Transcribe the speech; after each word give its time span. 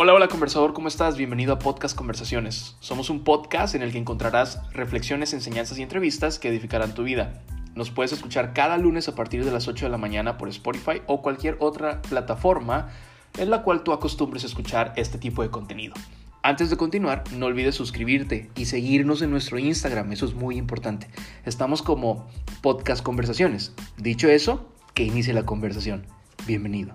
Hola, 0.00 0.14
hola 0.14 0.28
conversador, 0.28 0.74
¿cómo 0.74 0.86
estás? 0.86 1.16
Bienvenido 1.16 1.52
a 1.52 1.58
Podcast 1.58 1.96
Conversaciones. 1.96 2.76
Somos 2.78 3.10
un 3.10 3.24
podcast 3.24 3.74
en 3.74 3.82
el 3.82 3.90
que 3.90 3.98
encontrarás 3.98 4.62
reflexiones, 4.70 5.32
enseñanzas 5.32 5.76
y 5.76 5.82
entrevistas 5.82 6.38
que 6.38 6.50
edificarán 6.50 6.94
tu 6.94 7.02
vida. 7.02 7.42
Nos 7.74 7.90
puedes 7.90 8.12
escuchar 8.12 8.52
cada 8.52 8.78
lunes 8.78 9.08
a 9.08 9.16
partir 9.16 9.44
de 9.44 9.50
las 9.50 9.66
8 9.66 9.86
de 9.86 9.90
la 9.90 9.98
mañana 9.98 10.38
por 10.38 10.48
Spotify 10.50 11.02
o 11.08 11.20
cualquier 11.20 11.56
otra 11.58 12.00
plataforma 12.02 12.90
en 13.38 13.50
la 13.50 13.64
cual 13.64 13.82
tú 13.82 13.92
acostumbres 13.92 14.44
a 14.44 14.46
escuchar 14.46 14.92
este 14.94 15.18
tipo 15.18 15.42
de 15.42 15.50
contenido. 15.50 15.94
Antes 16.44 16.70
de 16.70 16.76
continuar, 16.76 17.24
no 17.32 17.46
olvides 17.46 17.74
suscribirte 17.74 18.52
y 18.54 18.66
seguirnos 18.66 19.20
en 19.20 19.32
nuestro 19.32 19.58
Instagram, 19.58 20.12
eso 20.12 20.26
es 20.26 20.34
muy 20.34 20.58
importante. 20.58 21.08
Estamos 21.44 21.82
como 21.82 22.28
Podcast 22.62 23.02
Conversaciones. 23.02 23.74
Dicho 23.96 24.28
eso, 24.28 24.72
que 24.94 25.02
inicie 25.02 25.34
la 25.34 25.44
conversación. 25.44 26.06
Bienvenido. 26.46 26.94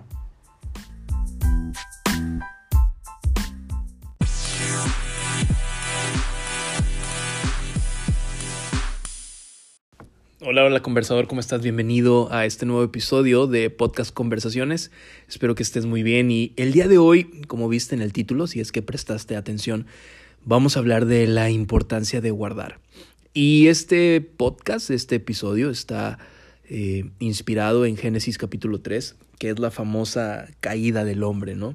Hola, 10.46 10.62
hola 10.62 10.82
conversador, 10.82 11.26
¿cómo 11.26 11.40
estás? 11.40 11.62
Bienvenido 11.62 12.30
a 12.30 12.44
este 12.44 12.66
nuevo 12.66 12.84
episodio 12.84 13.46
de 13.46 13.70
Podcast 13.70 14.12
Conversaciones. 14.12 14.90
Espero 15.26 15.54
que 15.54 15.62
estés 15.62 15.86
muy 15.86 16.02
bien 16.02 16.30
y 16.30 16.52
el 16.56 16.72
día 16.72 16.86
de 16.86 16.98
hoy, 16.98 17.24
como 17.46 17.66
viste 17.66 17.94
en 17.94 18.02
el 18.02 18.12
título, 18.12 18.46
si 18.46 18.60
es 18.60 18.70
que 18.70 18.82
prestaste 18.82 19.36
atención, 19.36 19.86
vamos 20.44 20.76
a 20.76 20.80
hablar 20.80 21.06
de 21.06 21.26
la 21.26 21.48
importancia 21.48 22.20
de 22.20 22.30
guardar. 22.30 22.78
Y 23.32 23.68
este 23.68 24.20
podcast, 24.20 24.90
este 24.90 25.14
episodio 25.14 25.70
está 25.70 26.18
eh, 26.68 27.08
inspirado 27.20 27.86
en 27.86 27.96
Génesis 27.96 28.36
capítulo 28.36 28.82
3, 28.82 29.16
que 29.38 29.48
es 29.48 29.58
la 29.58 29.70
famosa 29.70 30.46
caída 30.60 31.06
del 31.06 31.22
hombre, 31.22 31.54
¿no? 31.54 31.74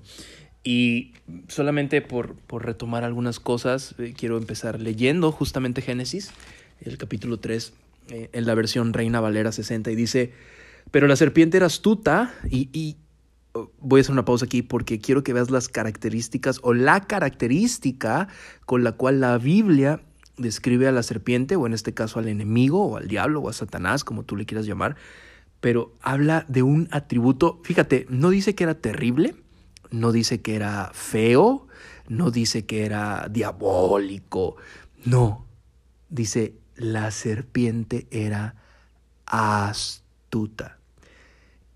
Y 0.64 1.14
solamente 1.48 2.04
por, 2.04 2.36
por 2.36 2.68
retomar 2.68 3.04
algunas 3.04 3.40
cosas, 3.40 3.96
eh, 3.98 4.14
quiero 4.16 4.38
empezar 4.38 4.80
leyendo 4.80 5.32
justamente 5.32 5.82
Génesis, 5.82 6.30
el 6.86 7.00
capítulo 7.00 7.40
3 7.40 7.74
eh, 8.10 8.30
en 8.34 8.46
la 8.46 8.56
versión 8.56 8.94
Reina 8.94 9.20
Valera 9.20 9.52
60 9.52 9.92
y 9.92 9.96
dice, 9.96 10.34
pero 10.92 11.08
la 11.08 11.16
serpiente 11.16 11.58
era 11.58 11.68
astuta 11.68 12.34
y, 12.50 12.98
oh, 13.54 13.72
voy 13.80 14.00
a 14.00 14.02
hacer 14.02 14.14
una 14.14 14.26
pausa 14.26 14.46
aquí 14.46 14.62
porque 14.62 15.00
quiero 15.00 15.24
que 15.24 15.34
veas 15.34 15.52
las 15.52 15.70
características 15.70 16.60
o 16.64 16.74
la 16.74 17.02
característica 17.02 18.28
con 18.66 18.84
la 18.84 18.94
cual 18.94 19.20
la 19.20 19.38
Biblia 19.38 20.02
describe 20.38 20.88
a 20.88 20.92
la 20.92 21.04
serpiente 21.04 21.56
o 21.56 21.68
en 21.68 21.74
este 21.74 21.94
caso 21.94 22.20
al 22.20 22.28
enemigo 22.28 22.86
o 22.86 22.98
al 22.98 23.08
diablo 23.08 23.42
o 23.42 23.50
a 23.50 23.54
Satanás, 23.54 24.04
como 24.04 24.24
tú 24.24 24.36
le 24.36 24.46
quieras 24.46 24.66
llamar, 24.66 24.96
pero 25.60 25.94
habla 26.02 26.46
de 26.48 26.64
un 26.64 26.88
atributo, 26.92 27.60
fíjate, 27.64 28.08
no 28.10 28.30
dice 28.30 28.56
que 28.56 28.64
era 28.64 28.76
terrible, 28.76 29.36
no 29.92 30.12
dice 30.12 30.42
que 30.42 30.56
era 30.56 30.92
feo, 30.94 31.68
no 32.08 32.32
dice 32.32 32.66
que 32.66 32.86
era 32.86 33.28
diabólico, 33.30 34.56
no, 35.06 35.46
dice 36.10 36.59
la 36.80 37.12
serpiente 37.12 38.08
era 38.10 38.56
astuta. 39.26 40.78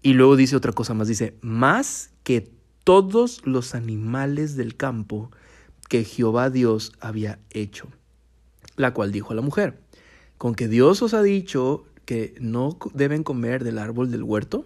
Y 0.02 0.14
luego 0.14 0.36
dice 0.36 0.56
otra 0.56 0.72
cosa 0.72 0.94
más, 0.94 1.08
dice, 1.08 1.38
más 1.42 2.10
que 2.24 2.50
todos 2.84 3.46
los 3.46 3.76
animales 3.76 4.56
del 4.56 4.76
campo 4.76 5.32
que 5.88 6.04
Jehová 6.04 6.50
Dios 6.50 6.94
había 7.00 7.40
hecho. 7.52 7.88
La 8.76 8.94
cual 8.94 9.12
dijo 9.12 9.32
a 9.32 9.36
la 9.36 9.42
mujer, 9.42 9.80
con 10.38 10.56
que 10.56 10.68
Dios 10.68 11.02
os 11.02 11.14
ha 11.14 11.22
dicho 11.22 11.86
que 12.06 12.36
no 12.40 12.78
deben 12.94 13.24
comer 13.24 13.64
del 13.64 13.78
árbol 13.78 14.12
del 14.12 14.24
huerto. 14.24 14.66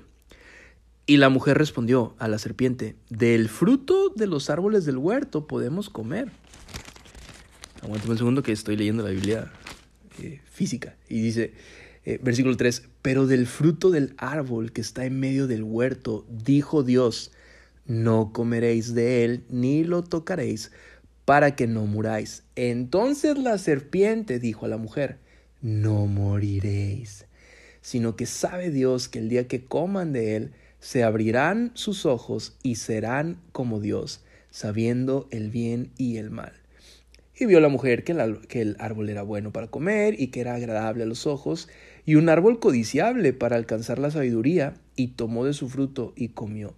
Y 1.06 1.18
la 1.18 1.30
mujer 1.30 1.58
respondió 1.58 2.16
a 2.20 2.28
la 2.28 2.38
serpiente, 2.38 2.96
del 3.10 3.48
fruto 3.48 4.10
de 4.16 4.28
los 4.28 4.50
árboles 4.50 4.86
del 4.86 4.98
huerto 4.98 5.48
podemos 5.48 5.90
comer. 5.90 6.32
Aguántame 7.82 8.12
un 8.12 8.18
segundo 8.18 8.44
que 8.44 8.52
estoy 8.52 8.76
leyendo 8.76 9.04
la 9.04 9.12
Biblia 9.12 9.52
eh, 10.22 10.42
física. 10.46 10.96
Y 11.10 11.22
dice, 11.22 11.54
eh, 12.06 12.20
versículo 12.24 12.56
3, 12.56 12.84
pero 13.02 13.28
del 13.28 13.48
fruto 13.48 13.92
del 13.92 14.14
árbol 14.18 14.72
que 14.72 14.82
está 14.82 15.06
en 15.06 15.20
medio 15.20 15.48
del 15.48 15.64
huerto, 15.64 16.26
dijo 16.30 16.84
Dios, 16.84 17.32
no 17.86 18.32
comeréis 18.34 18.94
de 18.94 19.24
él, 19.24 19.44
ni 19.50 19.84
lo 19.84 20.04
tocaréis, 20.04 20.72
para 21.26 21.56
que 21.56 21.68
no 21.68 21.86
muráis. 21.86 22.44
Entonces 22.56 23.38
la 23.38 23.58
serpiente 23.58 24.40
dijo 24.40 24.66
a 24.66 24.70
la 24.70 24.78
mujer, 24.78 25.18
no 25.62 26.06
moriréis, 26.06 27.26
sino 27.82 28.16
que 28.16 28.26
sabe 28.26 28.72
Dios 28.72 29.10
que 29.10 29.20
el 29.20 29.30
día 29.30 29.48
que 29.48 29.66
coman 29.66 30.14
de 30.14 30.36
él, 30.36 30.52
se 30.80 31.04
abrirán 31.04 31.72
sus 31.74 32.06
ojos 32.06 32.56
y 32.64 32.76
serán 32.76 33.42
como 33.52 33.80
Dios, 33.80 34.24
sabiendo 34.52 35.28
el 35.32 35.50
bien 35.50 35.92
y 35.98 36.18
el 36.18 36.30
mal. 36.30 36.54
Y 37.40 37.46
vio 37.46 37.60
la 37.60 37.70
mujer 37.70 38.04
que 38.04 38.14
el, 38.14 38.76
árbol 38.80 39.10
era 39.10 39.22
bueno 39.22 39.52
para 39.52 39.68
comer 39.68 40.20
y 40.20 40.28
que 40.28 40.42
era 40.42 40.56
agradable 40.56 41.04
a 41.04 41.06
los 41.08 41.28
ojos, 41.28 41.70
y 42.04 42.16
un 42.16 42.30
árbol 42.30 42.60
codiciable 42.60 43.32
para 43.32 43.58
alcanzar 43.58 44.00
la 44.00 44.10
sabiduría, 44.10 44.74
y 44.96 45.10
tomó 45.10 45.46
de 45.46 45.54
su 45.54 45.70
fruto 45.70 46.14
y 46.16 46.30
comió. 46.30 46.74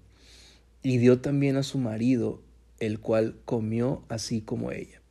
Y 0.84 0.98
dio 0.98 1.22
también 1.22 1.56
a 1.56 1.64
su 1.64 1.78
marido, 1.78 2.42
el 2.80 3.00
cual 3.00 3.36
comió 3.46 4.03
así 4.09 4.42
como 4.42 4.72
ella. 4.72 5.02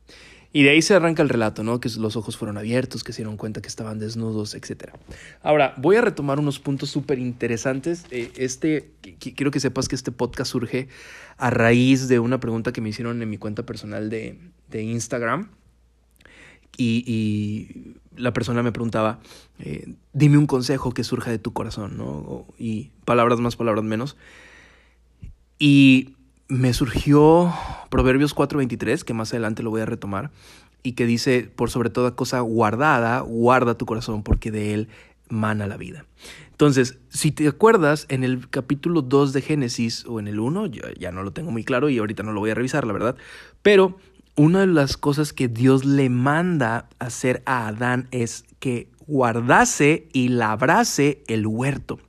Y 0.51 0.63
de 0.63 0.71
ahí 0.71 0.81
se 0.81 0.95
arranca 0.95 1.21
el 1.21 1.29
relato, 1.29 1.63
¿no? 1.63 1.79
Que 1.79 1.89
los 1.97 2.15
ojos 2.15 2.35
fueron 2.35 2.57
abiertos, 2.57 3.03
que 3.03 3.13
se 3.13 3.17
dieron 3.17 3.37
cuenta 3.37 3.61
que 3.61 3.67
estaban 3.67 3.99
desnudos, 3.99 4.55
etc. 4.55 4.93
Ahora, 5.43 5.75
voy 5.77 5.97
a 5.97 6.01
retomar 6.01 6.39
unos 6.39 6.59
puntos 6.59 6.89
súper 6.89 7.19
interesantes. 7.19 8.05
Eh, 8.09 8.31
este, 8.35 8.89
quiero 9.19 9.51
que 9.51 9.59
sepas 9.59 9.87
que 9.87 9.95
este 9.95 10.11
podcast 10.11 10.51
surge 10.51 10.87
a 11.37 11.51
raíz 11.51 12.07
de 12.07 12.17
una 12.17 12.39
pregunta 12.39 12.71
que 12.71 12.81
me 12.81 12.89
hicieron 12.89 13.21
en 13.21 13.29
mi 13.29 13.37
cuenta 13.37 13.63
personal 13.63 14.09
de, 14.09 14.39
Instagram. 14.73 15.49
Y, 16.77 17.95
la 18.15 18.33
persona 18.33 18.63
me 18.63 18.73
preguntaba, 18.73 19.19
eh, 19.59 19.93
dime 20.11 20.37
un 20.37 20.45
consejo 20.45 20.91
que 20.93 21.05
surja 21.05 21.31
de 21.31 21.39
tu 21.39 21.53
corazón, 21.53 21.95
¿no? 21.95 22.45
Y 22.57 22.91
palabras 23.05 23.39
más, 23.39 23.55
palabras 23.55 23.85
menos. 23.85 24.17
Y 25.57 26.15
me 26.49 26.73
surgió 26.73 27.53
Proverbios 27.89 28.33
4:23, 28.33 29.03
que 29.03 29.13
más 29.13 29.31
adelante 29.31 29.63
lo 29.63 29.69
voy 29.69 29.81
a 29.81 29.85
retomar, 29.85 30.31
y 30.83 30.93
que 30.93 31.05
dice, 31.05 31.49
por 31.55 31.69
sobre 31.69 31.89
toda 31.89 32.15
cosa 32.15 32.39
guardada, 32.39 33.19
guarda 33.21 33.77
tu 33.77 33.85
corazón, 33.85 34.23
porque 34.23 34.51
de 34.51 34.73
él 34.73 34.87
mana 35.29 35.67
la 35.67 35.77
vida. 35.77 36.05
Entonces, 36.51 36.97
si 37.09 37.31
te 37.31 37.47
acuerdas, 37.47 38.05
en 38.09 38.23
el 38.23 38.49
capítulo 38.49 39.01
2 39.01 39.33
de 39.33 39.41
Génesis, 39.41 40.05
o 40.05 40.19
en 40.19 40.27
el 40.27 40.39
1, 40.39 40.67
yo 40.67 40.83
ya 40.99 41.11
no 41.11 41.23
lo 41.23 41.31
tengo 41.31 41.51
muy 41.51 41.63
claro 41.63 41.89
y 41.89 41.97
ahorita 41.97 42.23
no 42.23 42.33
lo 42.33 42.39
voy 42.39 42.49
a 42.49 42.55
revisar, 42.55 42.85
la 42.85 42.93
verdad, 42.93 43.15
pero 43.61 43.97
una 44.35 44.61
de 44.61 44.67
las 44.67 44.97
cosas 44.97 45.33
que 45.33 45.47
Dios 45.47 45.85
le 45.85 46.09
manda 46.09 46.87
hacer 46.99 47.43
a 47.45 47.67
Adán 47.67 48.07
es 48.11 48.45
que 48.59 48.87
guardase 49.05 50.07
y 50.13 50.29
labrase 50.29 51.23
el 51.27 51.45
huerto. 51.45 51.99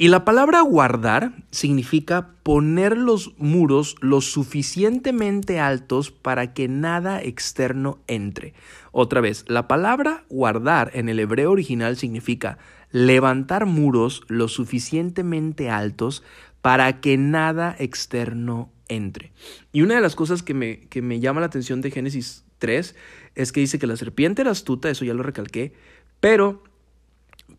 Y 0.00 0.08
la 0.08 0.24
palabra 0.24 0.62
guardar 0.62 1.32
significa 1.50 2.30
poner 2.42 2.96
los 2.96 3.34
muros 3.36 3.96
lo 4.00 4.22
suficientemente 4.22 5.60
altos 5.60 6.10
para 6.10 6.54
que 6.54 6.68
nada 6.68 7.20
externo 7.20 7.98
entre. 8.06 8.54
Otra 8.92 9.20
vez, 9.20 9.44
la 9.46 9.68
palabra 9.68 10.24
guardar 10.30 10.90
en 10.94 11.10
el 11.10 11.18
hebreo 11.18 11.50
original 11.50 11.98
significa 11.98 12.56
levantar 12.90 13.66
muros 13.66 14.22
lo 14.28 14.48
suficientemente 14.48 15.68
altos 15.68 16.22
para 16.62 17.02
que 17.02 17.18
nada 17.18 17.76
externo 17.78 18.72
entre. 18.88 19.32
Y 19.70 19.82
una 19.82 19.96
de 19.96 20.00
las 20.00 20.16
cosas 20.16 20.42
que 20.42 20.54
me, 20.54 20.80
que 20.88 21.02
me 21.02 21.20
llama 21.20 21.40
la 21.40 21.48
atención 21.48 21.82
de 21.82 21.90
Génesis 21.90 22.46
3 22.56 22.96
es 23.34 23.52
que 23.52 23.60
dice 23.60 23.78
que 23.78 23.86
la 23.86 23.98
serpiente 23.98 24.40
era 24.40 24.50
astuta, 24.50 24.88
eso 24.88 25.04
ya 25.04 25.12
lo 25.12 25.22
recalqué, 25.22 25.74
pero 26.20 26.64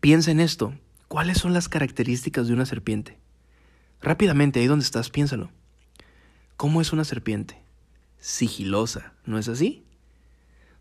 piensa 0.00 0.32
en 0.32 0.40
esto, 0.40 0.74
¿Cuáles 1.12 1.36
son 1.36 1.52
las 1.52 1.68
características 1.68 2.46
de 2.48 2.54
una 2.54 2.64
serpiente? 2.64 3.18
Rápidamente, 4.00 4.60
ahí 4.60 4.66
donde 4.66 4.82
estás, 4.82 5.10
piénsalo. 5.10 5.50
¿Cómo 6.56 6.80
es 6.80 6.94
una 6.94 7.04
serpiente? 7.04 7.60
Sigilosa, 8.18 9.12
¿no 9.26 9.36
es 9.36 9.46
así? 9.46 9.84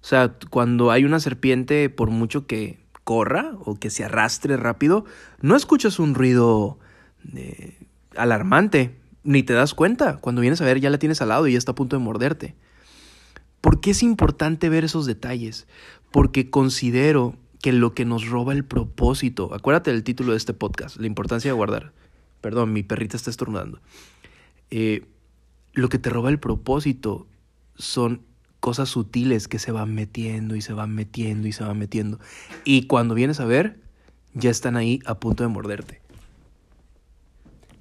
O 0.01 0.05
sea, 0.05 0.37
cuando 0.49 0.89
hay 0.89 1.03
una 1.03 1.19
serpiente, 1.19 1.89
por 1.89 2.11
mucho 2.11 2.47
que 2.47 2.79
corra 3.03 3.57
o 3.65 3.75
que 3.75 3.89
se 3.89 4.05
arrastre 4.05 4.55
rápido, 4.55 5.03
no 5.41 5.57
escuchas 5.57 5.99
un 5.99 6.15
ruido 6.15 6.79
eh, 7.35 7.77
alarmante, 8.15 8.95
ni 9.25 9.43
te 9.43 9.51
das 9.51 9.73
cuenta. 9.73 10.15
Cuando 10.15 10.39
vienes 10.39 10.61
a 10.61 10.65
ver, 10.65 10.79
ya 10.79 10.89
la 10.89 10.97
tienes 10.97 11.21
al 11.21 11.27
lado 11.27 11.45
y 11.45 11.51
ya 11.51 11.57
está 11.57 11.73
a 11.73 11.75
punto 11.75 11.97
de 11.97 12.03
morderte. 12.03 12.55
¿Por 13.59 13.81
qué 13.81 13.91
es 13.91 14.01
importante 14.01 14.69
ver 14.69 14.85
esos 14.85 15.05
detalles? 15.05 15.67
Porque 16.09 16.49
considero 16.49 17.35
que 17.61 17.71
lo 17.71 17.93
que 17.93 18.05
nos 18.05 18.27
roba 18.27 18.53
el 18.53 18.65
propósito, 18.65 19.53
acuérdate 19.53 19.91
del 19.91 20.03
título 20.03 20.31
de 20.31 20.37
este 20.37 20.53
podcast, 20.53 20.97
la 20.97 21.07
importancia 21.07 21.49
de 21.49 21.53
guardar. 21.53 21.93
Perdón, 22.41 22.73
mi 22.73 22.83
perrita 22.83 23.17
está 23.17 23.29
estornudando. 23.29 23.79
Eh, 24.71 25.05
lo 25.73 25.89
que 25.89 25.99
te 25.99 26.09
roba 26.09 26.29
el 26.29 26.39
propósito 26.39 27.27
son 27.75 28.21
cosas 28.59 28.89
sutiles 28.89 29.47
que 29.47 29.59
se 29.59 29.71
van 29.71 29.93
metiendo 29.93 30.55
y 30.55 30.61
se 30.61 30.73
van 30.73 30.93
metiendo 30.93 31.47
y 31.47 31.51
se 31.51 31.63
van 31.63 31.77
metiendo. 31.77 32.19
Y 32.63 32.87
cuando 32.87 33.13
vienes 33.13 33.39
a 33.39 33.45
ver, 33.45 33.79
ya 34.33 34.49
están 34.49 34.75
ahí 34.75 34.99
a 35.05 35.19
punto 35.19 35.43
de 35.43 35.49
morderte. 35.49 36.01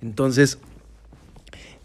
Entonces, 0.02 0.58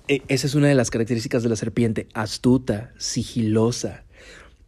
E, 0.07 0.21
esa 0.27 0.45
es 0.45 0.55
una 0.55 0.67
de 0.67 0.75
las 0.75 0.91
características 0.91 1.41
de 1.43 1.49
la 1.49 1.55
serpiente, 1.55 2.07
astuta, 2.13 2.93
sigilosa. 2.97 4.03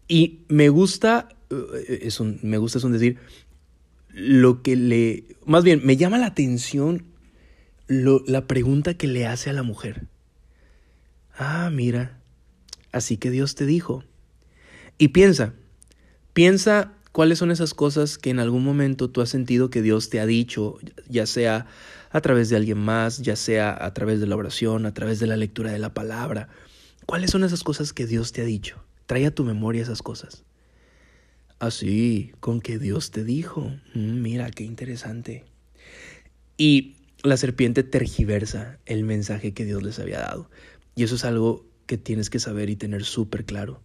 Y 0.07 0.39
me 0.47 0.69
gusta, 0.69 1.29
me 1.49 2.57
gusta 2.57 2.77
es 2.77 2.83
un 2.83 2.93
decir, 2.93 3.17
lo 4.09 4.61
que 4.61 4.75
le, 4.75 5.37
más 5.45 5.63
bien, 5.63 5.81
me 5.83 5.97
llama 5.97 6.17
la 6.17 6.27
atención 6.27 7.05
la 7.87 8.47
pregunta 8.47 8.95
que 8.95 9.07
le 9.07 9.27
hace 9.27 9.49
a 9.49 9.53
la 9.53 9.63
mujer. 9.63 10.07
Ah, 11.37 11.69
mira, 11.71 12.19
así 12.91 13.17
que 13.17 13.29
Dios 13.29 13.55
te 13.55 13.65
dijo. 13.65 14.03
Y 14.97 15.09
piensa, 15.09 15.53
piensa 16.33 16.93
cuáles 17.11 17.37
son 17.37 17.51
esas 17.51 17.73
cosas 17.73 18.17
que 18.17 18.29
en 18.29 18.39
algún 18.39 18.63
momento 18.63 19.09
tú 19.09 19.21
has 19.21 19.29
sentido 19.29 19.69
que 19.69 19.81
Dios 19.81 20.09
te 20.09 20.19
ha 20.19 20.25
dicho, 20.25 20.79
ya 21.07 21.25
sea 21.25 21.67
a 22.09 22.21
través 22.21 22.49
de 22.49 22.55
alguien 22.55 22.79
más, 22.79 23.19
ya 23.19 23.35
sea 23.35 23.77
a 23.85 23.93
través 23.93 24.19
de 24.19 24.27
la 24.27 24.35
oración, 24.35 24.85
a 24.85 24.93
través 24.93 25.19
de 25.19 25.27
la 25.27 25.37
lectura 25.37 25.71
de 25.71 25.79
la 25.79 25.93
palabra. 25.93 26.49
¿Cuáles 27.05 27.31
son 27.31 27.43
esas 27.43 27.63
cosas 27.63 27.93
que 27.93 28.07
Dios 28.07 28.31
te 28.31 28.41
ha 28.41 28.45
dicho? 28.45 28.83
Trae 29.05 29.27
a 29.27 29.31
tu 29.35 29.43
memoria 29.43 29.83
esas 29.83 30.01
cosas. 30.01 30.43
Así, 31.59 32.31
ah, 32.33 32.37
con 32.39 32.61
que 32.61 32.77
Dios 32.77 33.11
te 33.11 33.23
dijo. 33.23 33.71
Mm, 33.93 34.21
mira, 34.21 34.51
qué 34.51 34.63
interesante. 34.63 35.43
Y 36.57 36.95
la 37.23 37.37
serpiente 37.37 37.83
tergiversa 37.83 38.79
el 38.85 39.03
mensaje 39.03 39.53
que 39.53 39.65
Dios 39.65 39.83
les 39.83 39.99
había 39.99 40.19
dado. 40.19 40.49
Y 40.95 41.03
eso 41.03 41.15
es 41.15 41.25
algo 41.25 41.65
que 41.85 41.97
tienes 41.97 42.29
que 42.29 42.39
saber 42.39 42.69
y 42.69 42.75
tener 42.75 43.03
súper 43.03 43.45
claro. 43.45 43.81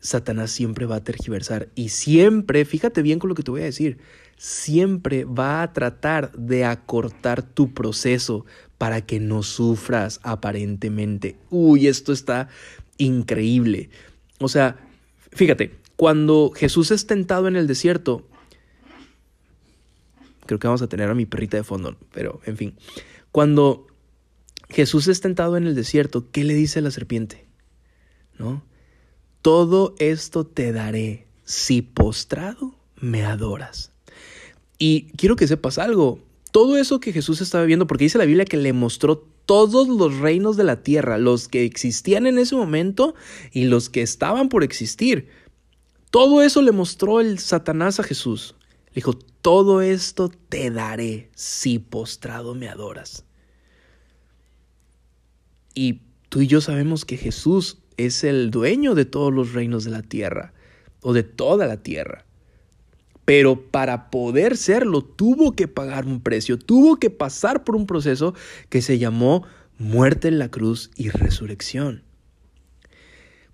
Satanás 0.00 0.52
siempre 0.52 0.86
va 0.86 0.96
a 0.96 1.04
tergiversar 1.04 1.68
y 1.74 1.88
siempre, 1.88 2.64
fíjate 2.64 3.02
bien 3.02 3.18
con 3.18 3.28
lo 3.28 3.34
que 3.34 3.42
te 3.42 3.50
voy 3.50 3.62
a 3.62 3.64
decir, 3.64 3.98
siempre 4.36 5.24
va 5.24 5.62
a 5.62 5.72
tratar 5.72 6.32
de 6.32 6.64
acortar 6.64 7.42
tu 7.42 7.74
proceso 7.74 8.46
para 8.78 9.04
que 9.04 9.18
no 9.18 9.42
sufras 9.42 10.20
aparentemente. 10.22 11.36
Uy, 11.50 11.88
esto 11.88 12.12
está 12.12 12.48
increíble. 12.96 13.90
O 14.38 14.48
sea, 14.48 14.76
fíjate, 15.32 15.72
cuando 15.98 16.52
Jesús 16.54 16.92
es 16.92 17.08
tentado 17.08 17.48
en 17.48 17.56
el 17.56 17.66
desierto, 17.66 18.24
creo 20.46 20.60
que 20.60 20.68
vamos 20.68 20.80
a 20.80 20.88
tener 20.88 21.10
a 21.10 21.14
mi 21.16 21.26
perrita 21.26 21.56
de 21.56 21.64
fondo, 21.64 21.96
pero 22.12 22.40
en 22.46 22.56
fin, 22.56 22.76
cuando 23.32 23.88
Jesús 24.70 25.08
es 25.08 25.20
tentado 25.20 25.56
en 25.56 25.66
el 25.66 25.74
desierto, 25.74 26.30
¿qué 26.30 26.44
le 26.44 26.54
dice 26.54 26.80
la 26.82 26.92
serpiente? 26.92 27.46
¿No? 28.38 28.62
Todo 29.42 29.96
esto 29.98 30.46
te 30.46 30.70
daré 30.70 31.26
si 31.42 31.82
postrado 31.82 32.76
me 33.00 33.24
adoras. 33.24 33.90
Y 34.78 35.10
quiero 35.16 35.34
que 35.34 35.48
sepas 35.48 35.78
algo. 35.78 36.20
Todo 36.52 36.76
eso 36.76 37.00
que 37.00 37.12
Jesús 37.12 37.40
estaba 37.40 37.64
viendo, 37.64 37.88
porque 37.88 38.04
dice 38.04 38.18
la 38.18 38.24
Biblia 38.24 38.44
que 38.44 38.56
le 38.56 38.72
mostró 38.72 39.26
todos 39.46 39.88
los 39.88 40.16
reinos 40.18 40.56
de 40.56 40.62
la 40.62 40.84
tierra, 40.84 41.18
los 41.18 41.48
que 41.48 41.64
existían 41.64 42.28
en 42.28 42.38
ese 42.38 42.54
momento 42.54 43.16
y 43.50 43.64
los 43.64 43.88
que 43.88 44.02
estaban 44.02 44.48
por 44.48 44.62
existir. 44.62 45.26
Todo 46.10 46.42
eso 46.42 46.62
le 46.62 46.72
mostró 46.72 47.20
el 47.20 47.38
Satanás 47.38 48.00
a 48.00 48.02
Jesús. 48.02 48.54
Le 48.88 48.94
dijo, 48.96 49.12
todo 49.12 49.82
esto 49.82 50.30
te 50.30 50.70
daré 50.70 51.30
si 51.34 51.78
postrado 51.78 52.54
me 52.54 52.68
adoras. 52.68 53.24
Y 55.74 56.00
tú 56.28 56.40
y 56.40 56.46
yo 56.46 56.60
sabemos 56.60 57.04
que 57.04 57.16
Jesús 57.16 57.78
es 57.96 58.24
el 58.24 58.50
dueño 58.50 58.94
de 58.94 59.04
todos 59.04 59.32
los 59.32 59.52
reinos 59.52 59.84
de 59.84 59.90
la 59.90 60.02
tierra 60.02 60.54
o 61.02 61.12
de 61.12 61.22
toda 61.22 61.66
la 61.66 61.82
tierra. 61.82 62.24
Pero 63.24 63.70
para 63.70 64.10
poder 64.10 64.56
serlo 64.56 65.02
tuvo 65.02 65.52
que 65.52 65.68
pagar 65.68 66.06
un 66.06 66.22
precio, 66.22 66.58
tuvo 66.58 66.96
que 66.96 67.10
pasar 67.10 67.62
por 67.62 67.76
un 67.76 67.86
proceso 67.86 68.34
que 68.70 68.80
se 68.80 68.98
llamó 68.98 69.44
muerte 69.76 70.28
en 70.28 70.38
la 70.38 70.50
cruz 70.50 70.90
y 70.96 71.10
resurrección. 71.10 72.07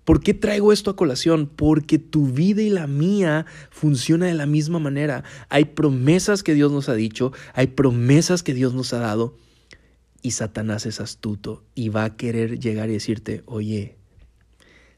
¿Por 0.05 0.21
qué 0.21 0.35
traigo 0.35 0.71
esto 0.71 0.91
a 0.91 0.95
colación? 0.95 1.47
Porque 1.47 1.97
tu 1.97 2.27
vida 2.27 2.61
y 2.61 2.69
la 2.69 2.85
mía 2.85 3.47
funciona 3.71 4.27
de 4.27 4.35
la 4.35 4.45
misma 4.45 4.77
manera. 4.77 5.23
Hay 5.49 5.65
promesas 5.65 6.43
que 6.43 6.53
Dios 6.53 6.71
nos 6.71 6.89
ha 6.89 6.93
dicho, 6.93 7.33
hay 7.53 7.67
promesas 7.67 8.43
que 8.43 8.53
Dios 8.53 8.75
nos 8.75 8.93
ha 8.93 8.99
dado. 8.99 9.35
Y 10.21 10.31
Satanás 10.31 10.85
es 10.85 11.01
astuto 11.01 11.63
y 11.73 11.89
va 11.89 12.03
a 12.03 12.15
querer 12.15 12.59
llegar 12.59 12.89
y 12.89 12.93
decirte, 12.93 13.41
oye, 13.45 13.95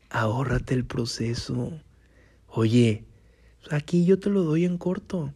ahórrate 0.09 0.74
el 0.74 0.86
proceso. 0.86 1.80
Oye, 2.48 3.06
aquí 3.71 4.06
yo 4.06 4.19
te 4.19 4.30
lo 4.30 4.44
doy 4.44 4.65
en 4.65 4.77
corto. 4.77 5.33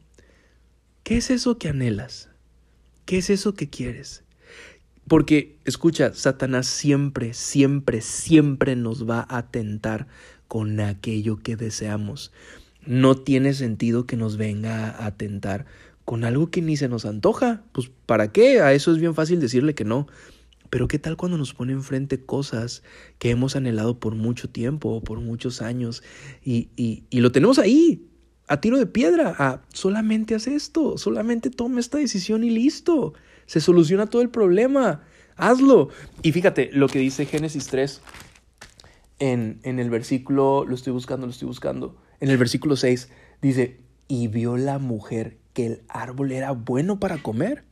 ¿Qué 1.04 1.18
es 1.18 1.30
eso 1.30 1.58
que 1.58 1.70
anhelas? 1.70 2.30
¿Qué 3.06 3.18
es 3.18 3.30
eso 3.30 3.54
que 3.54 3.70
quieres? 3.70 4.24
Porque, 5.08 5.58
escucha, 5.66 6.14
Satanás 6.14 6.68
siempre, 6.68 7.34
siempre, 7.34 8.02
siempre 8.02 8.76
nos 8.76 9.10
va 9.10 9.26
a 9.30 9.52
tentar 9.52 10.08
con 10.48 10.80
aquello 10.80 11.38
que 11.38 11.56
deseamos. 11.56 12.32
No 12.86 13.16
tiene 13.16 13.54
sentido 13.54 14.06
que 14.06 14.18
nos 14.18 14.38
venga 14.38 15.06
a 15.06 15.16
tentar 15.16 15.66
con 16.06 16.24
algo 16.24 16.50
que 16.50 16.62
ni 16.62 16.78
se 16.78 16.90
nos 16.90 17.06
antoja. 17.06 17.64
Pues, 17.72 17.92
¿para 18.06 18.32
qué? 18.32 18.62
A 18.62 18.74
eso 18.74 18.92
es 18.92 19.00
bien 19.00 19.16
fácil 19.16 19.40
decirle 19.40 19.76
que 19.76 19.86
no. 19.86 20.08
Pero 20.70 20.88
¿qué 20.88 21.00
tal 21.00 21.18
cuando 21.18 21.38
nos 21.38 21.54
pone 21.54 21.74
enfrente 21.74 22.22
cosas 22.22 22.82
que 23.20 23.30
hemos 23.30 23.56
anhelado 23.58 24.00
por 24.00 24.16
mucho 24.16 24.50
tiempo 24.50 24.90
o 24.90 25.04
por 25.04 25.20
muchos 25.20 25.62
años 25.62 26.02
y, 26.46 26.70
y, 26.78 27.04
y 27.10 27.20
lo 27.20 27.34
tenemos 27.34 27.60
ahí, 27.60 28.02
a 28.52 28.62
tiro 28.62 28.78
de 28.78 28.86
piedra? 28.86 29.36
A, 29.38 29.62
solamente 29.74 30.36
haz 30.36 30.48
esto, 30.48 30.98
solamente 30.98 31.50
toma 31.50 31.80
esta 31.80 31.98
decisión 31.98 32.44
y 32.44 32.50
listo. 32.50 33.14
Se 33.46 33.62
soluciona 33.62 34.08
todo 34.08 34.22
el 34.22 34.30
problema. 34.30 35.04
Hazlo. 35.36 35.90
Y 36.22 36.32
fíjate 36.32 36.70
lo 36.74 36.88
que 36.88 37.00
dice 37.00 37.26
Génesis 37.26 37.68
3 37.68 38.02
en, 39.20 39.60
en 39.64 39.80
el 39.80 39.90
versículo, 39.90 40.66
lo 40.66 40.76
estoy 40.76 40.94
buscando, 40.94 41.26
lo 41.28 41.32
estoy 41.32 41.48
buscando. 41.48 41.96
En 42.20 42.30
el 42.30 42.38
versículo 42.38 42.76
6 42.76 43.10
dice, 43.42 43.80
y 44.08 44.28
vio 44.28 44.58
la 44.58 44.80
mujer 44.80 45.38
que 45.54 45.66
el 45.66 45.82
árbol 45.88 46.32
era 46.32 46.52
bueno 46.52 47.00
para 47.00 47.18
comer 47.18 47.64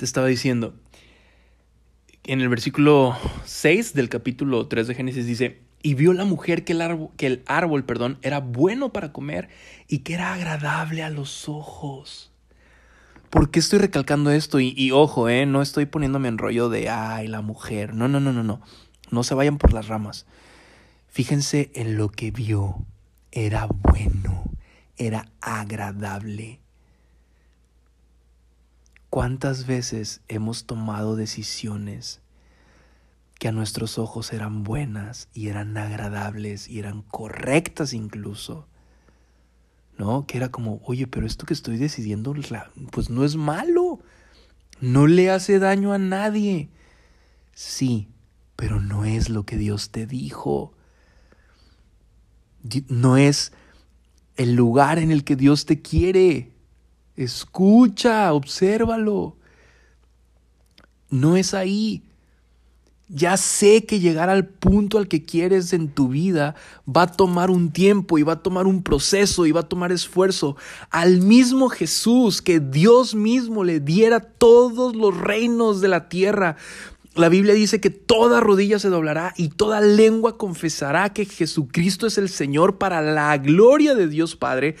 te 0.00 0.06
estaba 0.06 0.28
diciendo, 0.28 0.72
en 2.24 2.40
el 2.40 2.48
versículo 2.48 3.14
6 3.44 3.92
del 3.92 4.08
capítulo 4.08 4.66
3 4.66 4.88
de 4.88 4.94
Génesis 4.94 5.26
dice, 5.26 5.60
y 5.82 5.94
vio 5.94 6.12
la 6.12 6.24
mujer 6.24 6.64
que 6.64 6.72
el 6.72 6.82
árbol, 6.82 7.10
que 7.16 7.26
el 7.26 7.42
árbol 7.46 7.84
perdón, 7.84 8.18
era 8.22 8.40
bueno 8.40 8.92
para 8.92 9.12
comer 9.12 9.48
y 9.88 9.98
que 9.98 10.14
era 10.14 10.34
agradable 10.34 11.02
a 11.02 11.10
los 11.10 11.48
ojos. 11.48 12.30
¿Por 13.30 13.50
qué 13.50 13.60
estoy 13.60 13.78
recalcando 13.78 14.30
esto? 14.30 14.58
Y, 14.58 14.74
y, 14.76 14.90
ojo, 14.90 15.28
eh, 15.28 15.46
no 15.46 15.62
estoy 15.62 15.86
poniéndome 15.86 16.28
en 16.28 16.38
rollo 16.38 16.68
de, 16.68 16.88
ay, 16.88 17.28
la 17.28 17.42
mujer. 17.42 17.94
No, 17.94 18.08
no, 18.08 18.18
no, 18.18 18.32
no, 18.32 18.42
no. 18.42 18.60
No 19.10 19.22
se 19.22 19.34
vayan 19.34 19.56
por 19.56 19.72
las 19.72 19.86
ramas. 19.86 20.26
Fíjense 21.08 21.70
en 21.74 21.96
lo 21.96 22.08
que 22.08 22.32
vio. 22.32 22.84
Era 23.30 23.68
bueno, 23.68 24.44
era 24.96 25.30
agradable. 25.40 26.58
¿Cuántas 29.10 29.66
veces 29.66 30.20
hemos 30.28 30.66
tomado 30.66 31.14
decisiones 31.14 32.20
que 33.40 33.48
a 33.48 33.52
nuestros 33.52 33.98
ojos 33.98 34.34
eran 34.34 34.64
buenas 34.64 35.30
y 35.32 35.48
eran 35.48 35.74
agradables 35.78 36.68
y 36.68 36.78
eran 36.78 37.00
correctas 37.00 37.94
incluso? 37.94 38.68
¿No? 39.96 40.26
Que 40.26 40.36
era 40.36 40.50
como, 40.50 40.82
oye, 40.84 41.06
pero 41.06 41.26
esto 41.26 41.46
que 41.46 41.54
estoy 41.54 41.78
decidiendo, 41.78 42.34
pues 42.92 43.08
no 43.08 43.24
es 43.24 43.36
malo. 43.36 44.00
No 44.82 45.06
le 45.06 45.30
hace 45.30 45.58
daño 45.58 45.94
a 45.94 45.98
nadie. 45.98 46.68
Sí, 47.54 48.08
pero 48.56 48.78
no 48.78 49.06
es 49.06 49.30
lo 49.30 49.46
que 49.46 49.56
Dios 49.56 49.90
te 49.90 50.06
dijo. 50.06 50.74
No 52.88 53.16
es 53.16 53.54
el 54.36 54.54
lugar 54.54 54.98
en 54.98 55.10
el 55.10 55.24
que 55.24 55.36
Dios 55.36 55.64
te 55.64 55.80
quiere. 55.80 56.52
Escucha, 57.16 58.34
obsérvalo. 58.34 59.38
No 61.08 61.36
es 61.38 61.54
ahí. 61.54 62.04
Ya 63.12 63.36
sé 63.36 63.86
que 63.86 63.98
llegar 63.98 64.30
al 64.30 64.46
punto 64.46 64.96
al 64.96 65.08
que 65.08 65.24
quieres 65.24 65.72
en 65.72 65.88
tu 65.88 66.08
vida 66.08 66.54
va 66.86 67.02
a 67.02 67.12
tomar 67.12 67.50
un 67.50 67.72
tiempo 67.72 68.18
y 68.18 68.22
va 68.22 68.34
a 68.34 68.42
tomar 68.42 68.68
un 68.68 68.84
proceso 68.84 69.46
y 69.46 69.52
va 69.52 69.60
a 69.60 69.68
tomar 69.68 69.90
esfuerzo. 69.90 70.56
Al 70.90 71.20
mismo 71.20 71.70
Jesús, 71.70 72.40
que 72.40 72.60
Dios 72.60 73.16
mismo 73.16 73.64
le 73.64 73.80
diera 73.80 74.20
todos 74.20 74.94
los 74.94 75.16
reinos 75.16 75.80
de 75.80 75.88
la 75.88 76.08
tierra. 76.08 76.56
La 77.16 77.28
Biblia 77.28 77.54
dice 77.54 77.80
que 77.80 77.90
toda 77.90 78.38
rodilla 78.38 78.78
se 78.78 78.90
doblará 78.90 79.34
y 79.36 79.48
toda 79.48 79.80
lengua 79.80 80.38
confesará 80.38 81.12
que 81.12 81.24
Jesucristo 81.24 82.06
es 82.06 82.16
el 82.16 82.28
Señor 82.28 82.78
para 82.78 83.02
la 83.02 83.36
gloria 83.38 83.96
de 83.96 84.06
Dios 84.06 84.36
Padre. 84.36 84.76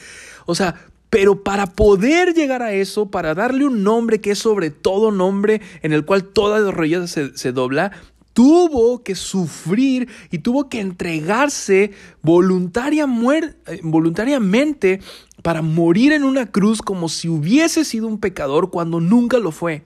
O 0.46 0.54
sea, 0.54 0.76
pero 1.10 1.42
para 1.42 1.66
poder 1.66 2.34
llegar 2.34 2.62
a 2.62 2.72
eso, 2.72 3.10
para 3.10 3.34
darle 3.34 3.66
un 3.66 3.82
nombre 3.82 4.20
que 4.20 4.30
es 4.30 4.38
sobre 4.38 4.70
todo 4.70 5.10
nombre, 5.10 5.60
en 5.82 5.92
el 5.92 6.04
cual 6.04 6.22
toda 6.22 6.70
rodilla 6.70 7.08
se, 7.08 7.36
se 7.36 7.50
dobla, 7.50 7.90
tuvo 8.32 9.02
que 9.02 9.14
sufrir 9.14 10.08
y 10.30 10.38
tuvo 10.38 10.68
que 10.68 10.80
entregarse 10.80 11.92
voluntaria 12.22 13.04
eh, 13.04 13.80
voluntariamente 13.82 15.00
para 15.42 15.62
morir 15.62 16.12
en 16.12 16.24
una 16.24 16.50
cruz 16.50 16.82
como 16.82 17.08
si 17.08 17.28
hubiese 17.28 17.84
sido 17.84 18.06
un 18.06 18.18
pecador 18.18 18.70
cuando 18.70 19.00
nunca 19.00 19.38
lo 19.38 19.52
fue. 19.52 19.84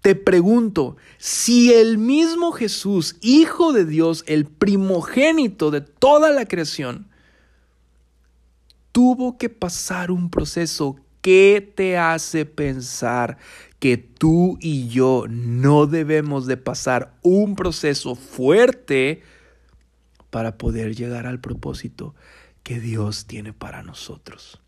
Te 0.00 0.14
pregunto, 0.14 0.96
si 1.18 1.72
el 1.72 1.98
mismo 1.98 2.52
Jesús, 2.52 3.16
Hijo 3.20 3.72
de 3.72 3.84
Dios, 3.84 4.22
el 4.26 4.46
primogénito 4.46 5.70
de 5.70 5.80
toda 5.80 6.30
la 6.30 6.46
creación, 6.46 7.08
tuvo 8.92 9.38
que 9.38 9.48
pasar 9.48 10.10
un 10.10 10.30
proceso, 10.30 10.96
¿qué 11.20 11.72
te 11.74 11.98
hace 11.98 12.46
pensar 12.46 13.38
que 13.78 13.96
tú 13.96 14.58
y 14.60 14.88
yo 14.88 15.26
no 15.28 15.86
debemos 15.86 16.46
de 16.46 16.56
pasar 16.56 17.14
un 17.22 17.54
proceso 17.54 18.14
fuerte 18.14 19.22
para 20.30 20.58
poder 20.58 20.94
llegar 20.94 21.26
al 21.26 21.40
propósito 21.40 22.14
que 22.62 22.80
Dios 22.80 23.26
tiene 23.26 23.52
para 23.52 23.82
nosotros? 23.82 24.60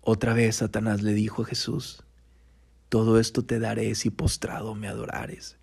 Otra 0.00 0.34
vez 0.34 0.56
Satanás 0.56 1.02
le 1.02 1.12
dijo 1.12 1.42
a 1.42 1.46
Jesús, 1.46 2.02
todo 2.88 3.20
esto 3.20 3.44
te 3.44 3.58
daré 3.58 3.94
si 3.94 4.10
postrado 4.10 4.74
me 4.74 4.88
adorares. 4.88 5.56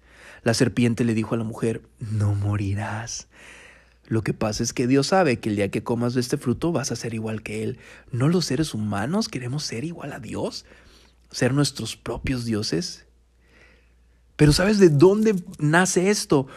La 0.44 0.54
serpiente 0.54 1.04
le 1.04 1.14
dijo 1.14 1.36
a 1.36 1.38
la 1.38 1.44
mujer, 1.44 1.82
no 2.00 2.36
morirás. 2.36 3.28
Lo 4.08 4.24
que 4.24 4.34
pasa 4.34 4.64
es 4.64 4.74
que 4.74 4.88
Dios 4.88 5.08
sabe 5.08 5.40
que 5.40 5.50
el 5.50 5.58
día 5.58 5.70
que 5.70 5.84
comas 5.84 6.14
de 6.14 6.22
este 6.22 6.38
fruto 6.38 6.72
vas 6.72 6.92
a 6.92 6.96
ser 6.96 7.14
igual 7.14 7.44
que 7.44 7.64
Él. 7.64 7.78
¿No 8.12 8.30
los 8.30 8.46
seres 8.46 8.74
humanos 8.74 9.28
queremos 9.28 9.64
ser 9.64 9.84
igual 9.84 10.14
a 10.14 10.20
Dios? 10.20 10.66
¿Ser 11.32 11.54
nuestros 11.54 11.96
propios 11.96 12.46
dioses? 12.46 13.06
Pero 14.36 14.54
¿sabes 14.54 14.80
de 14.80 14.90
dónde 14.90 15.36
nace 15.60 16.10
esto? 16.10 16.48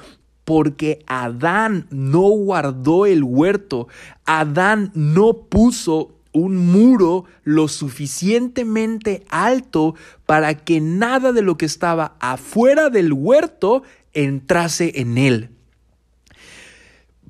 Porque 0.44 1.04
Adán 1.06 1.86
no 1.90 2.22
guardó 2.22 3.06
el 3.06 3.22
huerto. 3.22 3.88
Adán 4.24 4.90
no 4.94 5.34
puso 5.34 6.14
un 6.32 6.56
muro 6.56 7.24
lo 7.44 7.68
suficientemente 7.68 9.24
alto 9.28 9.94
para 10.26 10.54
que 10.54 10.80
nada 10.80 11.32
de 11.32 11.42
lo 11.42 11.58
que 11.58 11.66
estaba 11.66 12.16
afuera 12.20 12.88
del 12.88 13.12
huerto 13.12 13.82
entrase 14.14 14.92
en 15.00 15.18
él. 15.18 15.50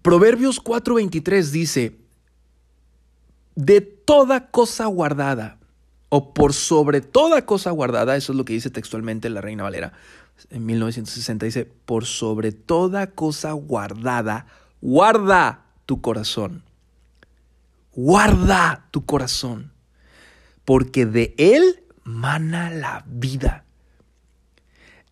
Proverbios 0.03 0.63
4:23 0.63 1.51
dice, 1.51 1.97
de 3.55 3.81
toda 3.81 4.51
cosa 4.51 4.87
guardada, 4.87 5.59
o 6.15 6.35
por 6.35 6.53
sobre 6.53 7.01
toda 7.01 7.47
cosa 7.47 7.71
guardada, 7.71 8.17
eso 8.17 8.33
es 8.33 8.37
lo 8.37 8.45
que 8.45 8.53
dice 8.53 8.69
textualmente 8.69 9.31
la 9.31 9.41
Reina 9.41 9.63
Valera, 9.63 9.95
en 10.51 10.67
1960 10.67 11.47
dice, 11.47 11.65
por 11.65 12.05
sobre 12.05 12.53
toda 12.53 13.07
cosa 13.09 13.53
guardada, 13.53 14.47
guarda 14.81 15.65
tu 15.87 16.03
corazón 16.03 16.65
guarda 17.95 18.89
tu 18.91 19.05
corazón, 19.05 19.73
porque 20.65 21.07
de 21.07 21.35
él 21.39 21.83
mana 22.05 22.71
la 22.71 23.05
vida. 23.07 23.65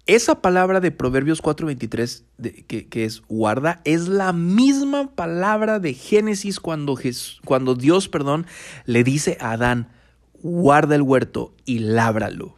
Esa 0.07 0.41
palabra 0.41 0.81
de 0.81 0.91
Proverbios 0.91 1.41
4:23, 1.43 2.25
que, 2.67 3.05
es 3.05 3.23
guarda, 3.29 3.81
es 3.85 4.09
la 4.09 4.33
misma 4.33 5.15
palabra 5.15 5.79
de 5.79 5.95
Génesis 5.95 6.59
cuando, 6.59 6.99
cuando 7.45 7.75
Dios 7.75 8.09
perdón, 8.09 8.47
le 8.87 9.05
dice 9.05 9.37
a 9.41 9.53
Adán, 9.53 9.89
guarda 10.43 10.95
el 10.95 11.03
huerto 11.03 11.55
y 11.65 11.81
lábralo. 11.81 12.57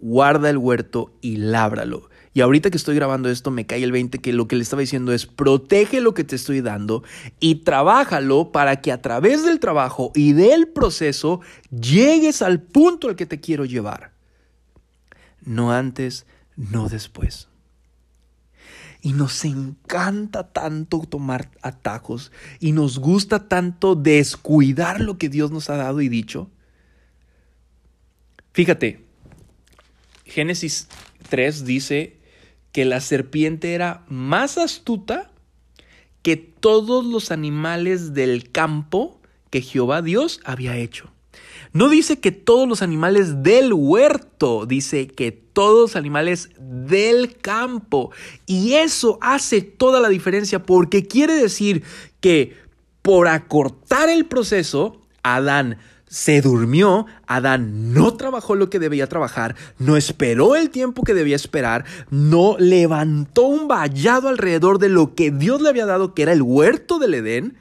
Guarda 0.00 0.50
el 0.50 0.58
huerto 0.58 1.12
y 1.20 1.36
lábralo. 1.36 2.08
Y 2.34 2.40
ahorita 2.40 2.70
que 2.70 2.76
estoy 2.76 2.94
grabando 2.94 3.28
esto 3.28 3.50
me 3.50 3.66
cae 3.66 3.82
el 3.82 3.90
20 3.90 4.20
que 4.20 4.32
lo 4.32 4.46
que 4.46 4.54
le 4.54 4.62
estaba 4.62 4.80
diciendo 4.80 5.12
es 5.12 5.26
protege 5.26 6.00
lo 6.00 6.14
que 6.14 6.22
te 6.22 6.36
estoy 6.36 6.60
dando 6.60 7.02
y 7.40 7.56
trabájalo 7.56 8.52
para 8.52 8.80
que 8.80 8.92
a 8.92 9.02
través 9.02 9.44
del 9.44 9.58
trabajo 9.58 10.12
y 10.14 10.34
del 10.34 10.68
proceso 10.68 11.40
llegues 11.70 12.42
al 12.42 12.60
punto 12.62 13.08
al 13.08 13.16
que 13.16 13.26
te 13.26 13.40
quiero 13.40 13.64
llevar. 13.64 14.12
No 15.44 15.72
antes, 15.72 16.26
no 16.54 16.88
después. 16.88 17.48
Y 19.00 19.14
nos 19.14 19.44
encanta 19.44 20.52
tanto 20.52 21.00
tomar 21.08 21.50
atajos 21.62 22.30
y 22.60 22.72
nos 22.72 22.98
gusta 22.98 23.48
tanto 23.48 23.94
descuidar 23.94 25.00
lo 25.00 25.18
que 25.18 25.28
Dios 25.28 25.50
nos 25.50 25.70
ha 25.70 25.76
dado 25.76 26.00
y 26.00 26.08
dicho. 26.08 26.50
Fíjate, 28.52 29.04
Génesis 30.24 30.88
3 31.28 31.64
dice 31.64 32.16
que 32.72 32.84
la 32.84 33.00
serpiente 33.00 33.74
era 33.74 34.04
más 34.08 34.58
astuta 34.58 35.30
que 36.22 36.36
todos 36.36 37.04
los 37.04 37.30
animales 37.30 38.14
del 38.14 38.50
campo 38.50 39.20
que 39.50 39.62
Jehová 39.62 40.02
Dios 40.02 40.40
había 40.44 40.76
hecho. 40.76 41.10
No 41.72 41.88
dice 41.88 42.18
que 42.18 42.32
todos 42.32 42.68
los 42.68 42.82
animales 42.82 43.42
del 43.42 43.72
huerto, 43.72 44.66
dice 44.66 45.06
que 45.06 45.32
todos 45.32 45.90
los 45.90 45.96
animales 45.96 46.50
del 46.58 47.36
campo. 47.36 48.10
Y 48.46 48.74
eso 48.74 49.18
hace 49.20 49.60
toda 49.60 50.00
la 50.00 50.08
diferencia 50.08 50.62
porque 50.62 51.06
quiere 51.06 51.34
decir 51.34 51.82
que 52.20 52.56
por 53.02 53.28
acortar 53.28 54.08
el 54.08 54.26
proceso, 54.26 55.00
Adán 55.22 55.78
se 56.08 56.40
durmió, 56.40 57.06
Adán 57.26 57.92
no 57.92 58.14
trabajó 58.14 58.54
lo 58.54 58.70
que 58.70 58.78
debía 58.78 59.08
trabajar, 59.08 59.54
no 59.78 59.96
esperó 59.96 60.56
el 60.56 60.70
tiempo 60.70 61.04
que 61.04 61.14
debía 61.14 61.36
esperar, 61.36 61.84
no 62.10 62.56
levantó 62.58 63.42
un 63.42 63.68
vallado 63.68 64.28
alrededor 64.28 64.78
de 64.78 64.88
lo 64.88 65.14
que 65.14 65.30
Dios 65.30 65.60
le 65.60 65.68
había 65.68 65.86
dado, 65.86 66.14
que 66.14 66.22
era 66.22 66.32
el 66.32 66.42
huerto 66.42 66.98
del 66.98 67.14
Edén, 67.14 67.56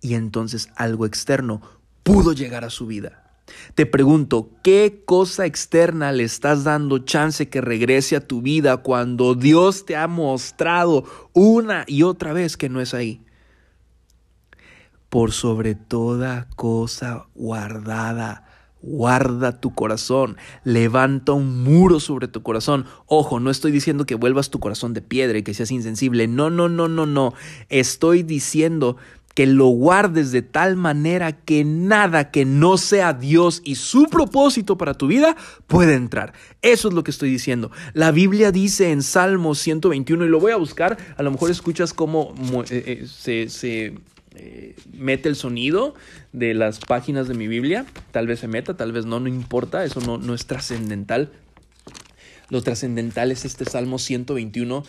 y 0.00 0.14
entonces 0.14 0.70
algo 0.76 1.06
externo 1.06 1.60
pudo 2.02 2.32
llegar 2.32 2.64
a 2.64 2.70
su 2.70 2.86
vida. 2.86 3.24
Te 3.74 3.86
pregunto, 3.86 4.50
¿qué 4.62 5.02
cosa 5.04 5.46
externa 5.46 6.12
le 6.12 6.24
estás 6.24 6.64
dando 6.64 6.98
chance 6.98 7.48
que 7.48 7.60
regrese 7.60 8.16
a 8.16 8.26
tu 8.26 8.42
vida 8.42 8.78
cuando 8.78 9.34
Dios 9.34 9.86
te 9.86 9.96
ha 9.96 10.06
mostrado 10.06 11.04
una 11.32 11.84
y 11.86 12.02
otra 12.02 12.32
vez 12.32 12.56
que 12.56 12.68
no 12.68 12.80
es 12.80 12.94
ahí? 12.94 13.22
Por 15.08 15.32
sobre 15.32 15.74
toda 15.74 16.48
cosa 16.56 17.26
guardada. 17.34 18.44
Guarda 18.80 19.60
tu 19.60 19.74
corazón, 19.74 20.36
levanta 20.62 21.32
un 21.32 21.64
muro 21.64 21.98
sobre 21.98 22.28
tu 22.28 22.44
corazón. 22.44 22.86
Ojo, 23.06 23.40
no 23.40 23.50
estoy 23.50 23.72
diciendo 23.72 24.06
que 24.06 24.14
vuelvas 24.14 24.50
tu 24.50 24.60
corazón 24.60 24.94
de 24.94 25.02
piedra 25.02 25.36
y 25.36 25.42
que 25.42 25.52
seas 25.52 25.72
insensible. 25.72 26.28
No, 26.28 26.48
no, 26.48 26.68
no, 26.68 26.86
no, 26.86 27.04
no. 27.04 27.34
Estoy 27.70 28.22
diciendo 28.22 28.96
que 29.34 29.46
lo 29.46 29.66
guardes 29.66 30.32
de 30.32 30.42
tal 30.42 30.76
manera 30.76 31.30
que 31.30 31.64
nada 31.64 32.30
que 32.32 32.44
no 32.44 32.76
sea 32.76 33.12
Dios 33.12 33.62
y 33.64 33.76
su 33.76 34.06
propósito 34.06 34.76
para 34.76 34.94
tu 34.94 35.06
vida 35.06 35.36
puede 35.66 35.94
entrar. 35.94 36.32
Eso 36.62 36.88
es 36.88 36.94
lo 36.94 37.04
que 37.04 37.10
estoy 37.12 37.30
diciendo. 37.30 37.70
La 37.94 38.10
Biblia 38.10 38.52
dice 38.52 38.90
en 38.90 39.02
Salmo 39.02 39.54
121, 39.54 40.24
y 40.24 40.28
lo 40.28 40.40
voy 40.40 40.52
a 40.52 40.56
buscar, 40.56 40.98
a 41.16 41.22
lo 41.22 41.30
mejor 41.30 41.50
escuchas 41.50 41.94
cómo 41.94 42.34
eh, 42.70 43.02
eh, 43.02 43.06
se, 43.06 43.48
se 43.48 43.94
eh, 44.38 44.76
mete 44.92 45.28
el 45.28 45.36
sonido 45.36 45.94
de 46.32 46.54
las 46.54 46.78
páginas 46.78 47.28
de 47.28 47.34
mi 47.34 47.48
Biblia. 47.48 47.84
Tal 48.12 48.26
vez 48.26 48.40
se 48.40 48.48
meta, 48.48 48.76
tal 48.76 48.92
vez 48.92 49.04
no, 49.04 49.18
no 49.20 49.28
importa, 49.28 49.84
eso 49.84 50.00
no, 50.00 50.18
no 50.18 50.34
es 50.34 50.46
trascendental. 50.46 51.32
Lo 52.48 52.62
trascendental 52.62 53.30
es 53.30 53.44
este 53.44 53.64
Salmo 53.64 53.98
121. 53.98 54.84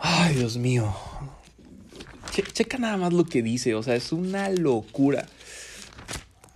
Ay, 0.00 0.34
Dios 0.34 0.56
mío. 0.56 0.94
checa 2.52 2.78
nada 2.78 2.96
más 2.96 3.12
lo 3.12 3.24
que 3.24 3.42
dice, 3.42 3.74
o 3.74 3.82
sea, 3.82 3.94
es 3.94 4.12
una 4.12 4.48
locura. 4.48 5.26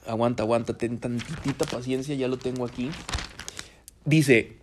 Aguanta, 0.06 0.42
aguanta, 0.42 0.78
ten 0.78 0.98
tantita 0.98 1.66
paciencia, 1.66 2.14
ya 2.14 2.28
lo 2.28 2.38
tengo 2.38 2.64
aquí. 2.64 2.90
Dice, 4.04 4.56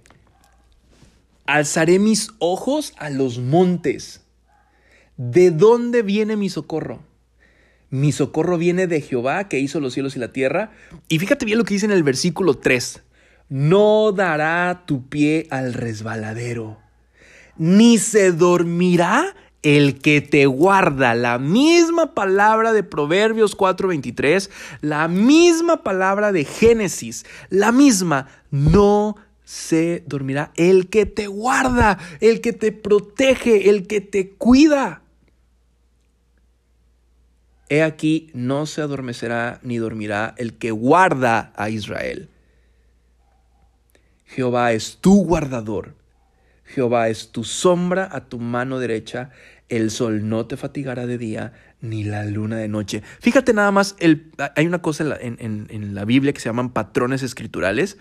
alzaré 1.46 2.00
mis 2.00 2.32
ojos 2.40 2.94
a 2.98 3.10
los 3.10 3.40
montes. 3.40 4.23
¿De 5.18 5.52
dónde 5.52 6.02
viene 6.02 6.36
mi 6.36 6.50
socorro? 6.50 7.02
Mi 7.92 8.12
socorro 8.12 8.58
viene 8.58 8.88
de 8.88 9.02
Jehová 9.02 9.48
que 9.48 9.60
hizo 9.60 9.80
los 9.80 9.94
cielos 9.94 10.16
y 10.16 10.20
la 10.20 10.34
tierra. 10.34 10.72
Y 11.08 11.20
fíjate 11.20 11.46
bien 11.46 11.60
lo 11.60 11.64
que 11.64 11.76
dice 11.76 11.86
en 11.86 11.92
el 11.92 12.02
versículo 12.02 12.56
3. 12.56 13.04
No 13.50 14.12
dará 14.12 14.84
tu 14.88 15.08
pie 15.10 15.48
al 15.52 15.74
resbaladero, 15.74 16.80
ni 17.58 18.00
se 18.00 18.32
dormirá 18.32 19.36
el 19.62 20.00
que 20.00 20.22
te 20.22 20.48
guarda. 20.48 21.14
La 21.14 21.38
misma 21.38 22.16
palabra 22.16 22.74
de 22.74 22.82
Proverbios 22.82 23.56
4:23, 23.56 24.50
la 24.82 25.08
misma 25.08 25.84
palabra 25.84 26.32
de 26.32 26.46
Génesis, 26.46 27.28
la 27.50 27.72
misma. 27.72 28.28
No 28.50 29.18
se 29.44 30.04
dormirá 30.08 30.52
el 30.56 30.90
que 30.90 31.06
te 31.06 31.28
guarda, 31.28 32.00
el 32.22 32.42
que 32.42 32.54
te 32.54 32.72
protege, 32.72 33.70
el 33.70 33.86
que 33.86 34.02
te 34.02 34.32
cuida. 34.32 35.03
He 37.74 37.82
aquí, 37.82 38.30
no 38.36 38.68
se 38.68 38.84
adormecerá 38.84 39.60
ni 39.64 39.80
dormirá 39.80 40.36
el 40.38 40.54
que 40.60 40.70
guarda 40.70 41.52
a 41.56 41.72
Israel. 41.72 42.30
Jehová 44.26 44.74
es 44.74 45.00
tu 45.02 45.26
guardador. 45.26 45.96
Jehová 46.66 47.10
es 47.10 47.32
tu 47.32 47.44
sombra 47.44 48.08
a 48.12 48.26
tu 48.26 48.38
mano 48.38 48.78
derecha. 48.78 49.32
El 49.70 49.90
sol 49.90 50.30
no 50.30 50.46
te 50.46 50.56
fatigará 50.56 51.08
de 51.08 51.18
día, 51.18 51.54
ni 51.82 52.04
la 52.04 52.26
luna 52.26 52.58
de 52.58 52.68
noche. 52.68 53.02
Fíjate 53.20 53.56
nada 53.56 53.72
más, 53.72 53.96
hay 54.56 54.68
una 54.68 54.84
cosa 54.84 55.02
en 55.02 55.10
la, 55.10 55.18
en 55.20 55.96
la 55.96 56.06
Biblia 56.06 56.32
que 56.32 56.42
se 56.42 56.50
llaman 56.50 56.74
patrones 56.74 57.24
escriturales. 57.24 57.98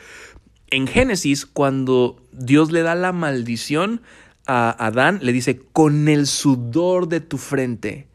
En 0.69 0.87
Génesis, 0.87 1.47
cuando 1.47 2.23
Dios 2.31 2.73
le 2.73 2.83
da 2.83 2.95
la 2.95 3.12
maldición 3.12 4.02
a 4.47 4.69
Adán, 4.85 5.21
le 5.23 5.33
dice, 5.33 5.62
con 5.73 6.09
el 6.11 6.26
sudor 6.26 7.09
de 7.09 7.21
tu 7.21 7.38
frente 7.38 8.07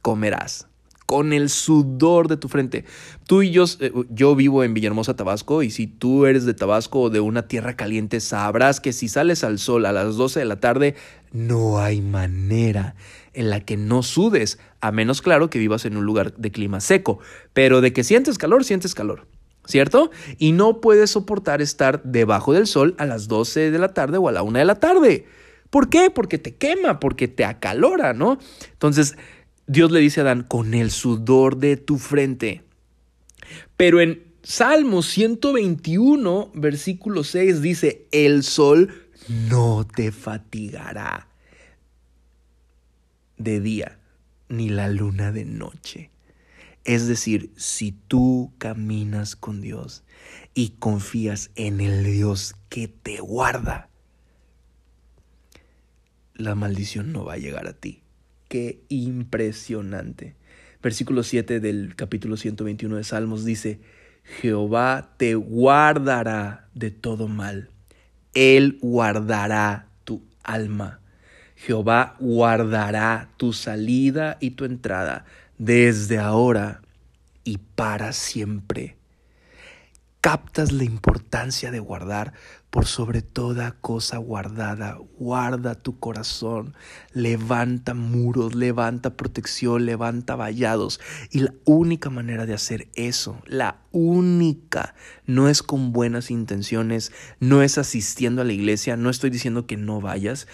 comerás 0.00 0.68
con 1.06 1.32
el 1.32 1.48
sudor 1.48 2.28
de 2.28 2.36
tu 2.36 2.48
frente. 2.48 2.84
Tú 3.26 3.42
y 3.42 3.52
yo, 3.52 3.64
eh, 3.80 3.92
yo 4.10 4.34
vivo 4.34 4.64
en 4.64 4.74
Villahermosa, 4.74 5.16
Tabasco, 5.16 5.62
y 5.62 5.70
si 5.70 5.86
tú 5.86 6.26
eres 6.26 6.44
de 6.44 6.54
Tabasco 6.54 7.02
o 7.02 7.10
de 7.10 7.20
una 7.20 7.46
tierra 7.48 7.76
caliente, 7.76 8.20
sabrás 8.20 8.80
que 8.80 8.92
si 8.92 9.08
sales 9.08 9.44
al 9.44 9.58
sol 9.58 9.86
a 9.86 9.92
las 9.92 10.16
12 10.16 10.40
de 10.40 10.46
la 10.46 10.60
tarde, 10.60 10.96
no 11.32 11.78
hay 11.78 12.00
manera 12.00 12.96
en 13.32 13.50
la 13.50 13.60
que 13.60 13.76
no 13.76 14.02
sudes, 14.02 14.58
a 14.80 14.90
menos 14.90 15.22
claro 15.22 15.48
que 15.48 15.58
vivas 15.58 15.84
en 15.84 15.96
un 15.96 16.04
lugar 16.04 16.34
de 16.34 16.50
clima 16.50 16.80
seco, 16.80 17.20
pero 17.52 17.80
de 17.80 17.92
que 17.92 18.02
sientes 18.02 18.38
calor, 18.38 18.64
sientes 18.64 18.94
calor. 18.94 19.26
¿Cierto? 19.66 20.12
Y 20.38 20.52
no 20.52 20.80
puedes 20.80 21.10
soportar 21.10 21.60
estar 21.60 22.00
debajo 22.04 22.52
del 22.52 22.68
sol 22.68 22.94
a 22.98 23.04
las 23.04 23.26
12 23.26 23.72
de 23.72 23.78
la 23.80 23.94
tarde 23.94 24.16
o 24.16 24.28
a 24.28 24.32
la 24.32 24.44
1 24.44 24.60
de 24.60 24.64
la 24.64 24.76
tarde. 24.76 25.26
¿Por 25.70 25.88
qué? 25.88 26.10
Porque 26.10 26.38
te 26.38 26.54
quema, 26.54 27.00
porque 27.00 27.26
te 27.26 27.44
acalora, 27.44 28.12
¿no? 28.12 28.38
Entonces, 28.72 29.16
Dios 29.66 29.90
le 29.90 30.00
dice 30.00 30.20
a 30.20 30.24
Adán, 30.24 30.42
con 30.42 30.74
el 30.74 30.90
sudor 30.90 31.56
de 31.56 31.76
tu 31.76 31.98
frente. 31.98 32.62
Pero 33.76 34.00
en 34.00 34.22
Salmo 34.42 35.02
121, 35.02 36.52
versículo 36.54 37.24
6 37.24 37.62
dice, 37.62 38.06
el 38.12 38.44
sol 38.44 39.08
no 39.50 39.84
te 39.84 40.12
fatigará 40.12 41.28
de 43.38 43.60
día, 43.60 43.98
ni 44.48 44.68
la 44.68 44.88
luna 44.88 45.32
de 45.32 45.44
noche. 45.44 46.10
Es 46.84 47.08
decir, 47.08 47.50
si 47.56 47.90
tú 47.90 48.52
caminas 48.58 49.34
con 49.34 49.60
Dios 49.60 50.04
y 50.54 50.70
confías 50.78 51.50
en 51.56 51.80
el 51.80 52.04
Dios 52.04 52.54
que 52.68 52.86
te 52.86 53.18
guarda, 53.18 53.90
la 56.34 56.54
maldición 56.54 57.12
no 57.12 57.24
va 57.24 57.32
a 57.32 57.38
llegar 57.38 57.66
a 57.66 57.72
ti. 57.72 58.05
Qué 58.48 58.80
impresionante. 58.88 60.36
Versículo 60.82 61.22
7 61.22 61.60
del 61.60 61.96
capítulo 61.96 62.36
121 62.36 62.96
de 62.96 63.04
Salmos 63.04 63.44
dice, 63.44 63.80
Jehová 64.22 65.14
te 65.16 65.34
guardará 65.34 66.68
de 66.74 66.90
todo 66.90 67.28
mal. 67.28 67.70
Él 68.34 68.78
guardará 68.80 69.88
tu 70.04 70.22
alma. 70.44 71.00
Jehová 71.56 72.16
guardará 72.20 73.30
tu 73.36 73.52
salida 73.52 74.36
y 74.40 74.50
tu 74.50 74.64
entrada 74.64 75.24
desde 75.58 76.18
ahora 76.18 76.82
y 77.44 77.58
para 77.58 78.12
siempre 78.12 78.96
captas 80.26 80.72
la 80.72 80.82
importancia 80.82 81.70
de 81.70 81.78
guardar 81.78 82.32
por 82.76 82.84
sobre 82.84 83.22
toda 83.22 83.72
cosa 83.80 84.18
guardada. 84.18 84.98
Guarda 85.18 85.76
tu 85.76 85.98
corazón, 85.98 86.74
levanta 87.14 87.94
muros, 87.94 88.54
levanta 88.54 89.16
protección, 89.16 89.86
levanta 89.86 90.36
vallados. 90.36 91.00
Y 91.30 91.38
la 91.38 91.54
única 91.64 92.10
manera 92.10 92.44
de 92.44 92.52
hacer 92.52 92.88
eso, 92.94 93.40
la 93.46 93.78
única, 93.92 94.94
no 95.24 95.48
es 95.48 95.62
con 95.62 95.92
buenas 95.92 96.30
intenciones, 96.30 97.12
no 97.40 97.62
es 97.62 97.78
asistiendo 97.78 98.42
a 98.42 98.44
la 98.44 98.52
iglesia, 98.52 98.98
no 98.98 99.08
estoy 99.08 99.30
diciendo 99.30 99.66
que 99.66 99.78
no 99.78 100.02
vayas, 100.02 100.46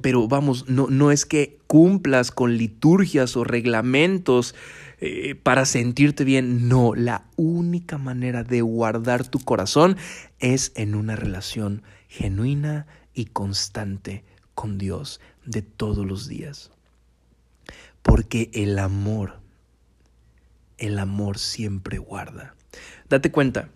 pero 0.00 0.28
vamos, 0.28 0.66
no, 0.66 0.86
no 0.88 1.10
es 1.10 1.26
que 1.26 1.58
cumplas 1.66 2.30
con 2.30 2.56
liturgias 2.56 3.36
o 3.36 3.44
reglamentos 3.44 4.54
eh, 5.02 5.34
para 5.34 5.64
sentirte 5.64 6.24
bien. 6.24 6.68
No, 6.68 6.94
la 6.94 7.24
única 7.36 7.96
manera 7.96 8.44
de 8.44 8.60
guardar 8.60 9.26
tu 9.26 9.38
corazón 9.38 9.96
es 10.40 10.72
en 10.74 10.94
una 10.94 11.16
relación 11.16 11.82
genuina 12.08 12.86
y 13.14 13.26
constante 13.26 14.24
con 14.54 14.78
Dios 14.78 15.20
de 15.44 15.62
todos 15.62 16.04
los 16.06 16.28
días. 16.28 16.70
Porque 18.02 18.50
el 18.54 18.78
amor, 18.78 19.40
el 20.78 20.98
amor 20.98 21.38
siempre 21.38 21.98
guarda. 21.98 22.54
Date 23.08 23.30
cuenta, 23.30 23.68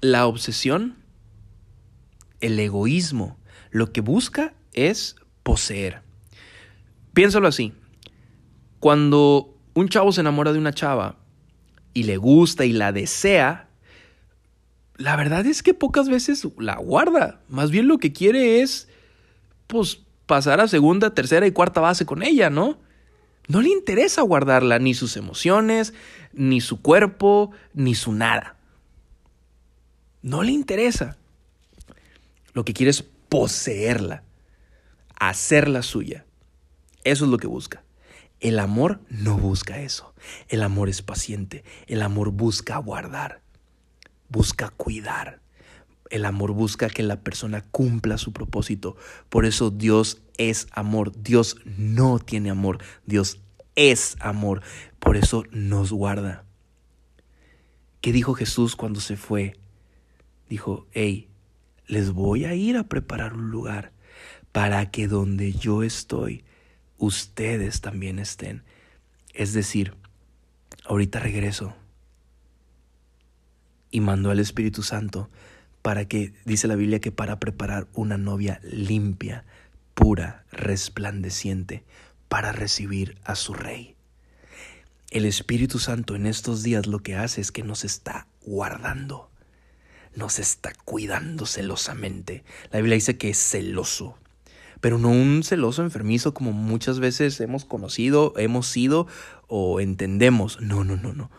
la 0.00 0.26
obsesión, 0.26 0.96
el 2.40 2.58
egoísmo, 2.58 3.36
lo 3.70 3.92
que 3.92 4.00
busca 4.00 4.54
es 4.72 5.16
poseer. 5.42 6.02
Piénsalo 7.12 7.48
así, 7.48 7.72
cuando 8.80 9.54
un 9.74 9.88
chavo 9.88 10.12
se 10.12 10.20
enamora 10.20 10.52
de 10.52 10.58
una 10.58 10.72
chava 10.72 11.16
y 11.92 12.04
le 12.04 12.16
gusta 12.16 12.64
y 12.64 12.72
la 12.72 12.92
desea, 12.92 13.65
la 14.98 15.16
verdad 15.16 15.44
es 15.46 15.62
que 15.62 15.74
pocas 15.74 16.08
veces 16.08 16.46
la 16.58 16.76
guarda. 16.76 17.40
Más 17.48 17.70
bien 17.70 17.88
lo 17.88 17.98
que 17.98 18.12
quiere 18.12 18.62
es, 18.62 18.88
pues, 19.66 20.00
pasar 20.26 20.60
a 20.60 20.68
segunda, 20.68 21.14
tercera 21.14 21.46
y 21.46 21.52
cuarta 21.52 21.80
base 21.80 22.06
con 22.06 22.22
ella, 22.22 22.50
¿no? 22.50 22.78
No 23.48 23.60
le 23.60 23.68
interesa 23.68 24.22
guardarla, 24.22 24.78
ni 24.78 24.94
sus 24.94 25.16
emociones, 25.16 25.94
ni 26.32 26.60
su 26.60 26.82
cuerpo, 26.82 27.52
ni 27.74 27.94
su 27.94 28.12
nada. 28.12 28.56
No 30.22 30.42
le 30.42 30.52
interesa. 30.52 31.16
Lo 32.54 32.64
que 32.64 32.72
quiere 32.72 32.90
es 32.90 33.02
poseerla, 33.02 34.24
hacerla 35.20 35.82
suya. 35.82 36.24
Eso 37.04 37.26
es 37.26 37.30
lo 37.30 37.38
que 37.38 37.46
busca. 37.46 37.84
El 38.40 38.58
amor 38.58 39.00
no 39.08 39.38
busca 39.38 39.80
eso. 39.80 40.14
El 40.48 40.62
amor 40.62 40.88
es 40.88 41.02
paciente. 41.02 41.64
El 41.86 42.02
amor 42.02 42.30
busca 42.30 42.76
guardar. 42.78 43.42
Busca 44.28 44.70
cuidar. 44.70 45.40
El 46.10 46.24
amor 46.24 46.52
busca 46.52 46.88
que 46.88 47.02
la 47.02 47.20
persona 47.20 47.62
cumpla 47.62 48.18
su 48.18 48.32
propósito. 48.32 48.96
Por 49.28 49.44
eso 49.44 49.70
Dios 49.70 50.22
es 50.38 50.66
amor. 50.72 51.12
Dios 51.20 51.56
no 51.64 52.18
tiene 52.18 52.50
amor. 52.50 52.78
Dios 53.06 53.40
es 53.74 54.16
amor. 54.20 54.62
Por 54.98 55.16
eso 55.16 55.44
nos 55.50 55.92
guarda. 55.92 56.44
¿Qué 58.00 58.12
dijo 58.12 58.34
Jesús 58.34 58.76
cuando 58.76 59.00
se 59.00 59.16
fue? 59.16 59.56
Dijo, 60.48 60.86
hey, 60.92 61.28
les 61.86 62.12
voy 62.12 62.44
a 62.44 62.54
ir 62.54 62.76
a 62.76 62.84
preparar 62.84 63.34
un 63.34 63.50
lugar 63.50 63.92
para 64.52 64.90
que 64.90 65.08
donde 65.08 65.52
yo 65.52 65.82
estoy, 65.82 66.44
ustedes 66.98 67.80
también 67.80 68.18
estén. 68.18 68.62
Es 69.34 69.52
decir, 69.52 69.94
ahorita 70.84 71.18
regreso 71.18 71.74
y 73.96 74.00
mando 74.02 74.30
al 74.30 74.40
Espíritu 74.40 74.82
Santo 74.82 75.30
para 75.80 76.04
que, 76.04 76.34
dice 76.44 76.68
la 76.68 76.76
Biblia, 76.76 77.00
que 77.00 77.12
para 77.12 77.40
preparar 77.40 77.86
una 77.94 78.18
novia 78.18 78.60
limpia, 78.62 79.46
pura, 79.94 80.44
resplandeciente, 80.52 81.82
para 82.28 82.52
recibir 82.52 83.16
a 83.24 83.36
su 83.36 83.54
Rey. 83.54 83.94
El 85.10 85.24
Espíritu 85.24 85.78
Santo 85.78 86.14
en 86.14 86.26
estos 86.26 86.62
días 86.62 86.86
lo 86.86 86.98
que 86.98 87.16
hace 87.16 87.40
es 87.40 87.52
que 87.52 87.62
nos 87.62 87.84
está 87.84 88.26
guardando, 88.42 89.30
nos 90.14 90.40
está 90.40 90.72
cuidando 90.84 91.46
celosamente. 91.46 92.44
La 92.72 92.80
Biblia 92.80 92.96
dice 92.96 93.16
que 93.16 93.30
es 93.30 93.38
celoso 93.38 94.18
pero 94.82 94.98
no 94.98 95.08
un 95.08 95.42
celoso 95.42 95.82
enfermizo 95.82 96.34
como 96.34 96.52
muchas 96.52 97.00
veces 97.00 97.40
hemos 97.40 97.64
conocido, 97.64 98.34
hemos 98.36 98.66
sido 98.66 99.06
o 99.48 99.80
entendemos. 99.80 100.60
No, 100.60 100.84
no, 100.84 100.98
no, 100.98 101.14
no. 101.14 101.30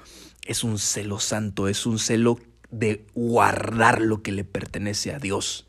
Es 0.47 0.63
un 0.63 0.79
celo 0.79 1.19
santo, 1.19 1.67
es 1.67 1.85
un 1.85 1.99
celo 1.99 2.39
de 2.71 3.05
guardar 3.13 4.01
lo 4.01 4.23
que 4.23 4.31
le 4.31 4.43
pertenece 4.43 5.13
a 5.13 5.19
Dios. 5.19 5.67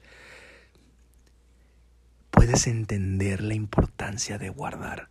Puedes 2.30 2.66
entender 2.66 3.42
la 3.42 3.54
importancia 3.54 4.38
de 4.38 4.48
guardar. 4.48 5.08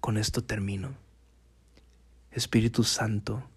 Con 0.00 0.18
esto 0.18 0.44
termino. 0.44 0.94
Espíritu 2.30 2.84
Santo, 2.84 3.48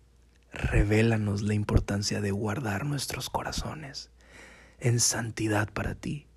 revélanos 0.54 1.42
la 1.42 1.54
importancia 1.54 2.22
de 2.22 2.32
guardar 2.32 2.86
nuestros 2.86 3.30
corazones 3.30 4.10
en 4.80 5.02
santidad 5.02 5.70
para 5.74 5.96
ti 5.96 6.30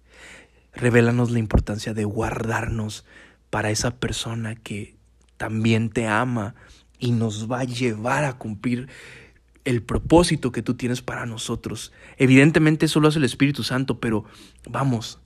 Revélanos 0.74 1.30
la 1.30 1.38
importancia 1.38 1.92
de 1.92 2.04
guardarnos 2.04 3.04
para 3.50 3.70
esa 3.70 3.96
persona 3.96 4.54
que 4.54 4.96
también 5.36 5.90
te 5.90 6.06
ama 6.06 6.54
y 7.02 7.10
nos 7.10 7.50
va 7.50 7.60
a 7.60 7.64
llevar 7.64 8.24
a 8.24 8.38
cumplir 8.38 8.88
el 9.64 9.82
propósito 9.82 10.52
que 10.52 10.62
tú 10.62 10.74
tienes 10.74 11.02
para 11.02 11.26
nosotros. 11.26 11.92
Evidentemente 12.16 12.86
eso 12.86 13.00
lo 13.00 13.08
hace 13.08 13.18
el 13.18 13.24
Espíritu 13.24 13.64
Santo, 13.64 13.98
pero 13.98 14.24
vamos, 14.70 15.18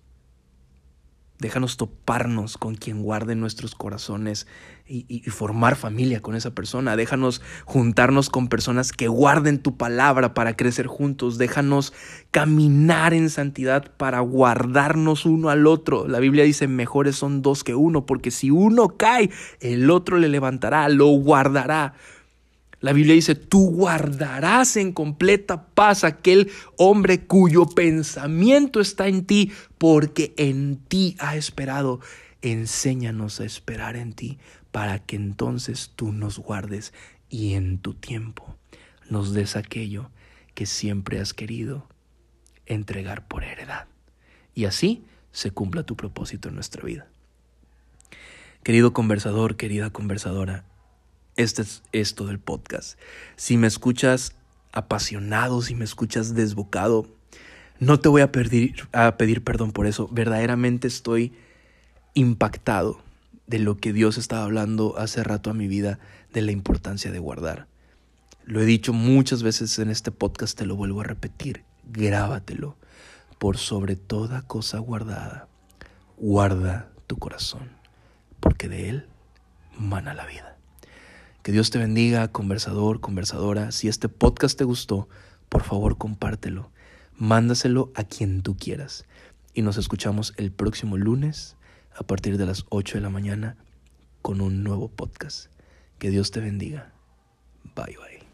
Déjanos 1.38 1.76
toparnos 1.76 2.56
con 2.56 2.74
quien 2.76 3.02
guarde 3.02 3.34
nuestros 3.34 3.74
corazones 3.74 4.46
y, 4.88 5.20
formar 5.30 5.76
familia 5.76 6.20
con 6.20 6.34
esa 6.34 6.54
persona. 6.54 6.96
Déjanos 6.96 7.42
juntarnos 7.64 8.30
con 8.30 8.48
personas 8.48 8.92
que 8.92 9.08
guarden 9.08 9.58
tu 9.58 9.76
palabra 9.76 10.32
para 10.32 10.56
crecer 10.56 10.86
juntos. 10.86 11.36
Déjanos 11.36 11.92
caminar 12.30 13.12
en 13.12 13.28
santidad 13.28 13.92
para 13.96 14.20
guardarnos 14.20 15.26
uno 15.26 15.50
al 15.50 15.66
otro. 15.66 16.08
La 16.08 16.20
Biblia 16.20 16.44
dice, 16.44 16.68
mejores 16.68 17.16
son 17.16 17.42
dos 17.42 17.64
que 17.64 17.74
uno, 17.74 18.06
porque 18.06 18.30
si 18.30 18.50
uno 18.50 18.96
cae, 18.96 19.30
el 19.60 19.90
otro 19.90 20.18
le 20.18 20.28
levantará, 20.28 20.88
lo 20.88 21.08
guardará. 21.08 21.94
La 22.80 22.92
Biblia 22.92 23.14
dice, 23.14 23.34
tú 23.34 23.70
guardarás 23.70 24.76
en 24.76 24.92
completa 24.92 25.66
paz 25.68 26.04
aquel 26.04 26.50
hombre 26.76 27.24
cuyo 27.26 27.66
pensamiento 27.66 28.80
está 28.80 29.08
en 29.08 29.24
ti, 29.24 29.52
porque 29.78 30.34
en 30.36 30.76
ti 30.76 31.16
ha 31.18 31.36
esperado. 31.36 32.00
Enséñanos 32.42 33.40
a 33.40 33.44
esperar 33.44 33.96
en 33.96 34.12
ti, 34.12 34.38
para 34.70 34.98
que 34.98 35.16
entonces 35.16 35.92
tú 35.96 36.12
nos 36.12 36.38
guardes 36.38 36.92
y 37.30 37.54
en 37.54 37.78
tu 37.78 37.94
tiempo 37.94 38.56
nos 39.08 39.32
des 39.32 39.56
aquello 39.56 40.10
que 40.54 40.66
siempre 40.66 41.18
has 41.18 41.34
querido 41.34 41.88
entregar 42.66 43.26
por 43.26 43.42
heredad. 43.42 43.86
Y 44.54 44.66
así 44.66 45.04
se 45.32 45.50
cumpla 45.50 45.84
tu 45.84 45.96
propósito 45.96 46.48
en 46.48 46.54
nuestra 46.54 46.82
vida. 46.82 47.08
Querido 48.62 48.92
conversador, 48.92 49.56
querida 49.56 49.90
conversadora, 49.90 50.64
este 51.36 51.62
es 51.62 51.82
esto 51.92 52.26
del 52.26 52.38
podcast. 52.38 52.98
Si 53.36 53.56
me 53.56 53.66
escuchas 53.66 54.34
apasionado, 54.72 55.62
si 55.62 55.74
me 55.74 55.84
escuchas 55.84 56.34
desbocado, 56.34 57.06
no 57.78 58.00
te 58.00 58.08
voy 58.08 58.22
a 58.22 58.32
pedir, 58.32 58.88
a 58.92 59.16
pedir 59.16 59.44
perdón 59.44 59.72
por 59.72 59.86
eso. 59.86 60.08
Verdaderamente 60.10 60.88
estoy 60.88 61.32
impactado 62.14 63.00
de 63.46 63.58
lo 63.58 63.76
que 63.76 63.92
Dios 63.92 64.18
estaba 64.18 64.44
hablando 64.44 64.98
hace 64.98 65.22
rato 65.22 65.50
a 65.50 65.54
mi 65.54 65.68
vida, 65.68 65.98
de 66.32 66.42
la 66.42 66.52
importancia 66.52 67.12
de 67.12 67.18
guardar. 67.18 67.66
Lo 68.44 68.60
he 68.60 68.64
dicho 68.64 68.92
muchas 68.92 69.42
veces 69.42 69.78
en 69.78 69.90
este 69.90 70.10
podcast, 70.10 70.56
te 70.56 70.66
lo 70.66 70.76
vuelvo 70.76 71.00
a 71.00 71.04
repetir, 71.04 71.64
grábatelo. 71.84 72.76
Por 73.38 73.58
sobre 73.58 73.96
toda 73.96 74.42
cosa 74.42 74.78
guardada, 74.78 75.48
guarda 76.16 76.90
tu 77.06 77.18
corazón, 77.18 77.70
porque 78.40 78.68
de 78.68 78.88
él 78.88 79.06
mana 79.78 80.14
la 80.14 80.24
vida. 80.26 80.55
Que 81.46 81.52
Dios 81.52 81.70
te 81.70 81.78
bendiga, 81.78 82.26
conversador, 82.26 82.98
conversadora. 82.98 83.70
Si 83.70 83.86
este 83.86 84.08
podcast 84.08 84.58
te 84.58 84.64
gustó, 84.64 85.08
por 85.48 85.62
favor 85.62 85.96
compártelo. 85.96 86.72
Mándaselo 87.18 87.92
a 87.94 88.02
quien 88.02 88.42
tú 88.42 88.56
quieras. 88.56 89.04
Y 89.54 89.62
nos 89.62 89.76
escuchamos 89.76 90.34
el 90.38 90.50
próximo 90.50 90.96
lunes 90.96 91.54
a 91.94 92.02
partir 92.02 92.36
de 92.36 92.46
las 92.46 92.64
8 92.70 92.98
de 92.98 93.02
la 93.02 93.10
mañana 93.10 93.56
con 94.22 94.40
un 94.40 94.64
nuevo 94.64 94.88
podcast. 94.88 95.46
Que 96.00 96.10
Dios 96.10 96.32
te 96.32 96.40
bendiga. 96.40 96.92
Bye 97.76 97.96
bye. 97.96 98.25